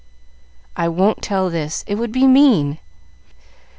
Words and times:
"I 0.75 0.87
won't 0.87 1.21
tell 1.21 1.51
this. 1.51 1.83
It 1.85 1.93
would 1.93 2.11
be 2.11 2.25
mean." 2.25 2.79